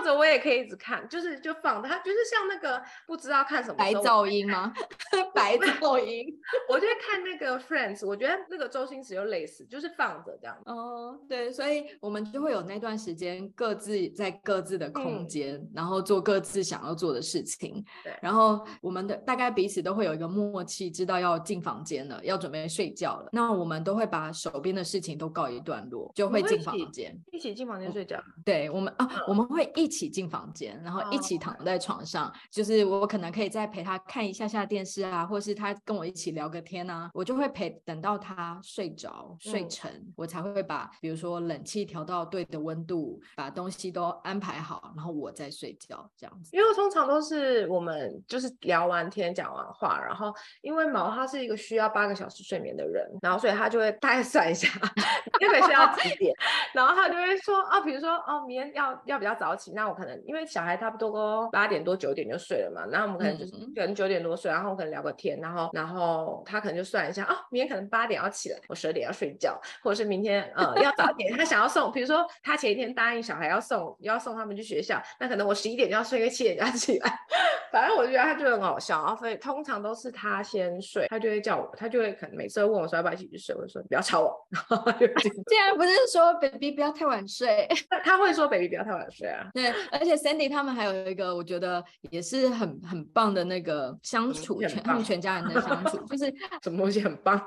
[0.00, 4.72] 放着我也可以一直看，就是就放着，他就是像那个不知道看什么白噪音吗？
[5.34, 6.26] 白噪音，
[6.68, 10.56] 我就看那个 Friends，我觉得那个周星驰又类似，就是放着这样。
[10.64, 17.84] 哦，对，所以我们就会有那段时间各自在各自的空间，嗯、然后做各自想要做的事情。
[18.02, 23.28] 对，然后我们的大概彼此都会有一个默契，知道要进房间了，要准备睡觉了。
[23.32, 28.22] 那我们都会把手边的事情都告一段落，就会进房间，一起进房间睡觉。
[28.44, 46.56] 对，我们啊，嗯、我们会一起进房间，然后一起躺在床上，哦、就是我可能可以再陪他看一下下电视啊，或是他跟我一起聊个天啊，我就会陪等到他睡着睡沉，嗯、我才会把比如说冷气调到对的温度，把东西都安排好，然后我再睡觉这样子。
[46.56, 50.32] 因为通常都是我们就是聊完天讲完话，然后
[50.62, 54.68] 因为毛他是一个需要八个小时睡眠的人，然后所以他就会大概算一下，
[55.40, 56.34] 因为需要几点，
[56.72, 77.10] 然后他就会说啊，比如说哦，明天要要比较早起，那我可能因为小孩差不多八点多九点就睡了嘛，然后我们可能就是可能九点多睡，然后我可能聊个天，然后然后他可能就算一下哦，明天可能八点要起来，我十二点要睡觉，或者是明天呃要早点，他想要送，比如说他前一天答应小孩要送要送他们去学校，那可能我十一点就要睡，因为七点就要起来，
[77.72, 84.36] 反正我觉得他就很好笑，然后所以通常都是他先睡，他就会叫我，他就会可能每次会问我说要不要一起去睡，我就说你不要吵我，
[84.68, 87.66] 然后就竟 然不是说 baby 不要太晚睡，
[88.04, 97.38] 他会说 baby 不要太晚睡啊，对，而且 Sandy 他们还有一个我觉得也是很很棒的那个相处，全他们全家人的相处，就是 什么东西很棒，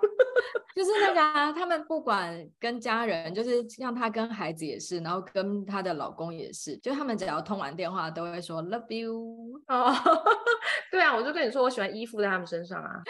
[0.75, 9.93] 就是那个啊，他们不管跟家人，就是像他跟孩子也是，然后跟他的老公也是，就他们只要通完电话都会说 love you 哦，
[10.91, 13.01] 对啊，我就跟你说我喜欢依附在他们身上啊，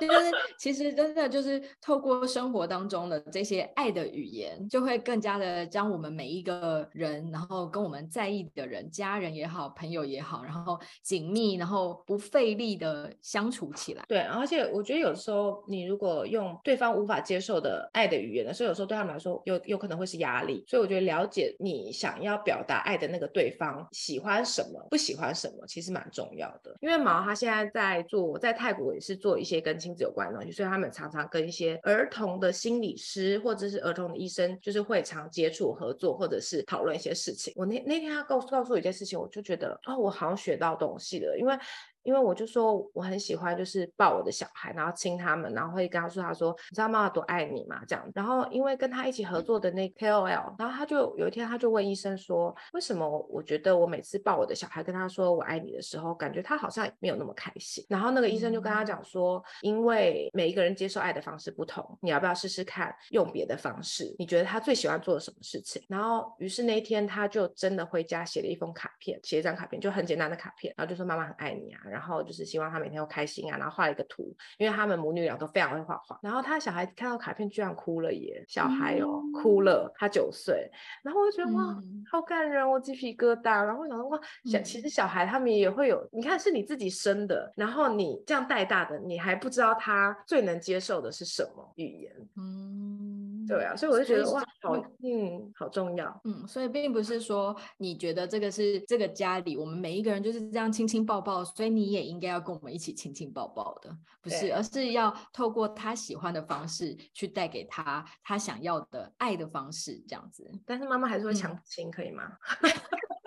[0.00, 14.04] 就是其实真的就是透过生活当中的这些爱的语言，就会更加的将我们每一个人，然后跟我们在意的人，家人也好，朋友也好，然后紧密，然后不费力的相处起来。
[14.08, 20.64] 对，而且我觉得有时候你如果用对方无法接受的爱的语言的时候，有时候对他们来说有有可能会是压力。
[20.66, 26.76] 所以我觉得了解你想要表达爱的那个对方喜欢什么，不喜欢什么，其实蛮重要的。
[26.80, 37.52] 因为毛他现在在做，在泰国也是做一些跟亲子有关的东西，所以他们常常跟一些儿童的心理师或者是儿童的医生，就是会常接触合作，或者是讨论一些事情。
[37.56, 41.56] 我那那天他告诉告诉我一件事情，我就觉得哦，我好像学到东西了，因为。
[42.02, 47.82] 因为我就说我很喜欢，就是抱我的小孩，然后亲他们，然后会跟他说，他说你知道妈妈多爱你吗？
[47.86, 48.10] 这样。
[48.14, 57.84] 然后因为跟他一起合作的那 KOL，然后他就有一天他就问医生说，为什么我觉得我每次抱我的小孩跟他说我爱你的时候，感觉他好像没有那么开心。
[57.88, 64.14] 然后那个医生就跟他讲说，因为每一个人接受爱的方式不同，你要不要试试看用别的方式？
[64.18, 65.82] 你觉得他最喜欢做什么事情？
[65.88, 71.80] 然后于是那一天他就真的回家写了一封卡片，写一张卡片，就很简单的卡片，然后就说妈妈很爱你啊。
[71.88, 76.18] 然后就是希望他每天都开心啊，然后画了一个图，因为他们母女俩都非常会画画。
[76.22, 80.70] 然后他小孩看到卡片居然哭了耶，小孩哦、嗯、哭了，他九岁。
[81.02, 81.76] 然后我就觉得哇，
[82.10, 83.64] 好感人，我鸡皮疙瘩。
[83.64, 92.12] 然后我想说哇，小其实小孩他们也会有，你看是你自己生的，然后你这样带大的，你还不知道他最能接受的是什么语言。
[92.36, 93.27] 嗯。
[93.48, 96.20] 对啊，所以我就觉得哇，好，嗯，好重要。
[96.24, 110.48] 嗯，所以并不是说你觉得这个是这个家里我们每一个人就是这样亲亲抱抱，所以你也应该要跟我们一起亲亲抱抱的，不是，而是要透过他喜欢的方式去带给他他想要的爱的方式，这样子。
[110.66, 112.24] 但是妈妈还是会强亲，可以吗？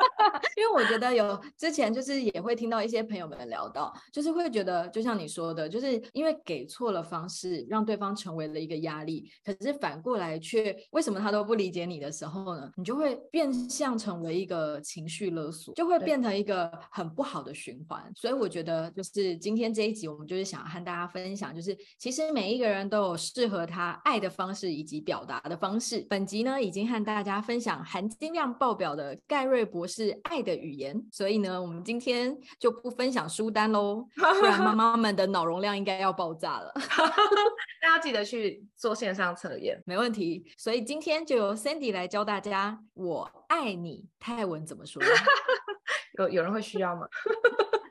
[0.58, 9.30] 因为我觉得有之前就是也会听到一些朋友们聊到，就是会觉得就像你说的，就是因为给错了方式，让对方成为了一个压力。
[9.44, 12.70] 可是反过来却为什么他都不理解你的时候呢？
[12.76, 18.12] 你就会变相成为一个情绪勒索，就会变成一个很不好的循环。
[18.16, 26.06] 所以我觉得就是今天这一集，我们就是想要和大家分享，就是其实每一个人都有适合他爱的方式以及表达的方式。
[26.10, 36.72] 本集呢已经和大家分享含金量爆表的盖瑞博士爱的语言，所以呢，我们今天就不分享书单喽， 不然妈妈们的脑容量应该要爆炸了。
[37.82, 40.46] 大家记得去做线上测验，没问题。
[40.58, 45.02] 所以今天就由 Sandy 来教大家“我爱你”泰文怎么说。
[46.20, 47.08] 有有人会需要吗？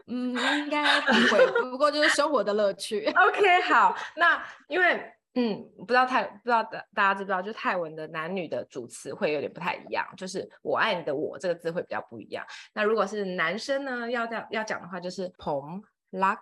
[0.06, 3.06] 嗯，应该不会，不过就是生活的乐趣。
[3.06, 5.12] OK，好，那因为。
[5.34, 12.44] 嗯，不知道泰不知道大大家知不知道，就泰文的男女的主词会有点不太一样，就是“我爱你”的“我”这个字会比较不一样。
[12.74, 16.38] 那如果是男生呢，要要要讲的话，就是“Pom Rak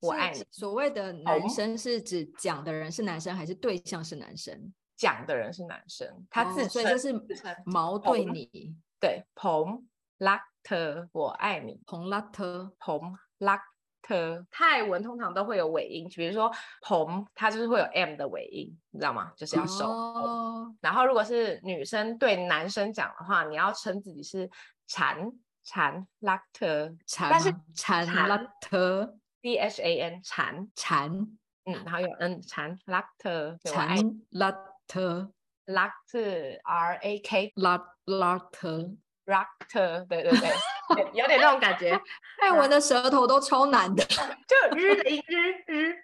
[0.00, 0.44] 我爱你”。
[0.50, 4.72] 所谓的男生是指讲的人是男生，还是对象是男生？
[4.96, 7.12] 讲的人是男生，他自、哦、所以就是
[7.64, 9.84] 矛对你，对“Pom
[10.18, 13.14] Rak 我爱你 ”，“Pom Rak”，“Pom
[14.02, 14.46] Rak”。
[14.50, 19.32] 泰文通常都会有尾音，比如说“红”，它就是会有 “m” 的尾音，你知道吗？
[19.36, 19.86] 就是要收。
[19.86, 20.68] Oh.
[20.80, 24.50] 然后如果是女生对男生讲的话，你要称自己是
[24.86, 25.32] “蝉
[25.64, 31.10] 蝉拉特”，但是“蝉拉特 ”，d h a n 蝉蝉，
[31.64, 33.96] 嗯，然后有 n 蝉拉特，蝉
[34.30, 34.52] 拉
[34.86, 35.32] 特
[35.66, 36.20] 拉特
[36.64, 38.90] r a k 拉拉特。
[39.24, 40.50] Rock，对对对，
[41.12, 41.98] 有点那种感觉。
[42.40, 44.04] 泰文的舌头都超难的，
[44.46, 45.96] 就日的音，日日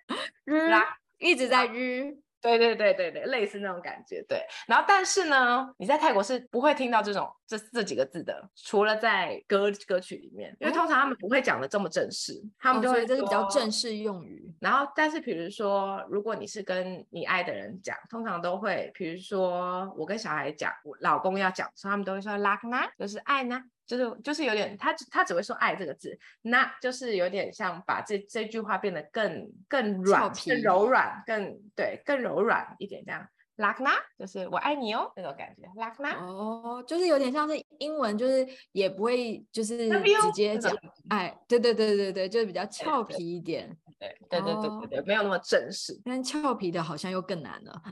[0.44, 0.72] 日，
[1.18, 2.18] 一直在日。
[2.40, 4.24] 对对对对对，类似那种感觉。
[4.28, 14.48] 对，然后但是呢，你在泰国是不会听到这种这这几个字的，除了在歌歌曲里面，因为通常他们不会讲的这么正式，嗯、他们就会、哦、这是比较正式用语。
[14.60, 23.60] 然后，但是比如说，如果你是跟你爱的人讲，通常都会，比如说我跟小孩讲，我老公要讲，所以他们都会说 “lakna”，就是爱呢。
[23.88, 33.26] 就是就是有点，他他只会说爱这个字，那就是有点像把这这句话变得更更软、更柔软、更对更柔软一点这样。
[33.56, 35.62] Lakna 就是我爱你哦那种感觉。
[35.74, 40.72] Lakna 哦，就是有点像是英文，就是也不会就是直接讲
[41.08, 43.76] 爱，对对对对对，就是比较俏皮一点。
[43.98, 46.00] 对对对对对对，没有那么正式。
[46.04, 47.82] 但俏皮的好像又更难了。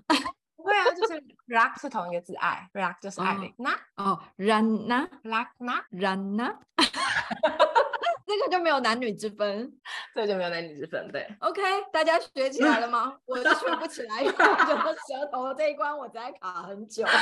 [0.67, 3.55] 对啊，就是 rak 是同一个字，爱 rak 就是爱的。
[3.59, 6.57] 那哦，rana rak 那 rana，
[8.27, 9.73] 这个就没有男女之分，
[10.15, 11.09] 这就没有男女之分。
[11.13, 11.63] 对，OK，
[11.93, 13.17] 大家学起来了吗？
[13.27, 17.07] 我都学不起来，因为我觉得舌头这一关我在卡很久。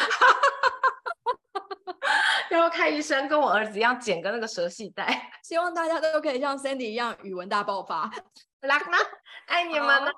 [2.51, 5.31] 然后看医生，跟我儿子一样剪个那个舌系带。
[5.43, 8.11] 希望大家都可以像 Sandy 一样语文大爆发。
[8.63, 8.99] rak 那
[9.47, 10.11] 爱你们呢。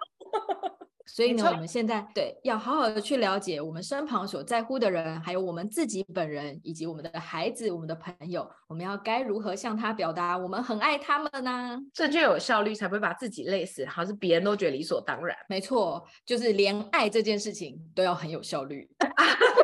[1.06, 11.78] 所以呢，我们现在对要好好的去了解我们身旁所在乎的人，还有我们自己本人，以及我们的孩子、我们的朋友，我们要该如何向他表达我们很爱他们呢？
[11.94, 15.36] 这就有效率，才不会把自己累死，好像是别人都觉得理所当然。
[15.48, 18.88] 没错，就是连爱这件事情都要很有效率。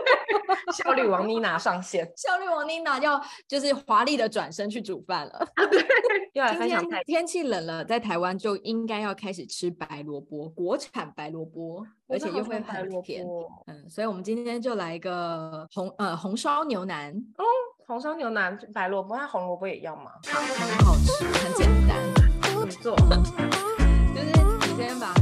[0.72, 5.46] 效率王妮娜上线，效率王妮娜要就是华丽的转身去煮饭了。
[5.70, 5.84] 对，
[6.34, 6.84] 又来分享。
[7.06, 13.26] 天气冷了，在台湾就应该要开始吃白萝卜，国产白萝卜，而且又会很甜。
[13.66, 17.12] 嗯，所以我们今天就来一个红呃红烧牛腩。
[17.38, 17.44] 哦，
[17.86, 20.12] 红烧牛腩白萝卜，那红萝卜也要吗？
[20.26, 21.98] 好，很好吃，很简单。
[22.42, 22.96] 怎么做？
[24.14, 25.14] 就是你先把。